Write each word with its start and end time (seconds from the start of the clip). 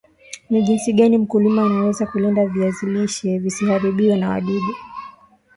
ni 0.49 0.61
jinsi 0.63 0.93
gani 0.93 1.17
mkulima 1.17 1.65
anaweza 1.65 2.05
kulinda 2.05 2.45
viazi 2.45 2.85
lishe 2.85 3.37
visiharibiwe 3.39 4.15
na 4.15 4.29
wadudu 4.29 4.73